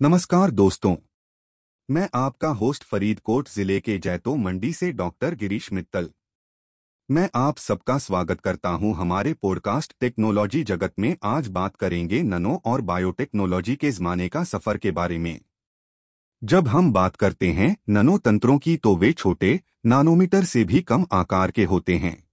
[0.00, 0.94] नमस्कार दोस्तों।
[1.88, 6.10] मैं आपका होस्ट फरीदकोट ज़िले के जैतो मंडी से डॉक्टर गिरीश मित्तल।
[7.08, 12.60] मैं आप सबका स्वागत करता हूँ हमारे पॉडकास्ट टेक्नोलॉजी जगत में। आज बात करेंगे ननो
[12.64, 15.40] और बायोटेक्नोलॉजी के जमाने का सफ़र के बारे में।
[16.42, 21.06] जब हम बात करते हैं ननो तंत्रों की तो वे छोटे नानोमीटर से भी कम
[21.12, 22.25] आकार के होते हैं।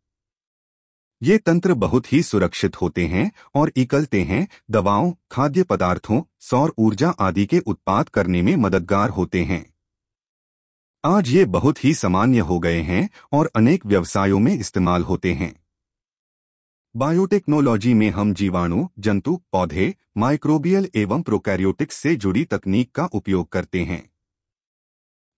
[1.22, 7.10] ये तंत्र बहुत ही सुरक्षित होते हैं और इकलते हैं, दवाओं, खाद्य पदार्थों, सौर ऊर्जा
[7.10, 9.74] आदि के उत्पाद करने में मददगार होते हैं।
[11.06, 15.64] आज ये बहुत ही सामान्य हो गए हैं और अनेक व्यवसायों में इस्तेमाल होते हैं।
[16.96, 23.84] बायोटेक्नोलॉजी में हम जीवाणु, जंतु, पौधे, माइक्रोबियल एवं प्रोकैरियोटिक्स से जुड़ी तकनीक का उपयोग करते
[23.84, 24.10] हैं।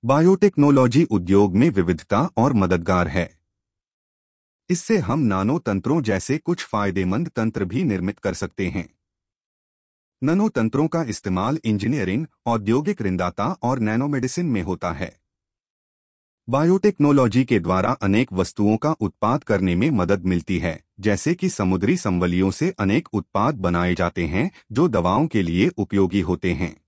[0.06, 3.45] बायोटेक्नोलॉजी उद्योग में विविधता और मददगार है।
[4.70, 8.90] इससे हम नानो तंत्रों जैसे कुछ फ़ायदेमंद तंत्र भी निर्मित कर सकते हैं।
[10.24, 15.20] ननो तंत्रों का इस्तेमाल इंजीनियरिंग, औद्योगिक ऋणदाता और नैनोमेडिसिन में होता है।
[16.50, 21.98] बायोटेक्नोलॉजी के द्वारा अनेक वस्तुओं का उत्पाद करने में मदद मिलती है, जैसे कि समुद्री
[21.98, 26.85] संवलियों से अनेक उत्पाद बनाए जाते हैं, जो दवाओं के लिए उपयोगी होते हैं।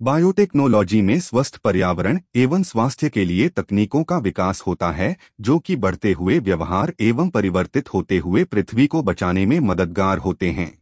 [0.00, 5.76] बायोटेक्नोलॉजी में स्वस्थ पर्यावरण एवं स्वास्थ्य के लिए तकनीकों का विकास होता है, जो कि
[5.76, 10.72] बढ़ते हुए व्यवहार एवं परिवर्तित होते हुए पृथ्वी को बचाने में मददगार होते हैं।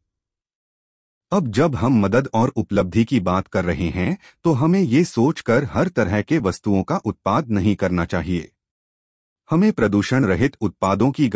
[1.33, 5.65] अब जब हम मदद और उपलब्धि की बात कर रहे हैं तो हमें ये सोचकर
[5.73, 8.51] हर तरह के वस्तुओं का उत्पाद नहीं करना चाहिए।
[9.51, 11.29] हमें प्रदूषण रहित उत्पादों की